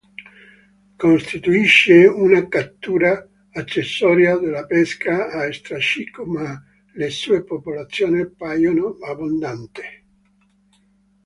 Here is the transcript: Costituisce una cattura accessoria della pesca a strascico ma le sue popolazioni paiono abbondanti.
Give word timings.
Costituisce 1.01 2.07
una 2.07 2.47
cattura 2.47 3.23
accessoria 3.51 4.35
della 4.39 4.65
pesca 4.65 5.29
a 5.29 5.53
strascico 5.53 6.25
ma 6.25 6.59
le 6.95 7.09
sue 7.11 7.43
popolazioni 7.43 8.27
paiono 8.27 8.97
abbondanti. 8.99 9.81